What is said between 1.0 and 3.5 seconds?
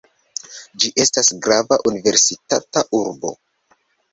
estas grava universitata urbo.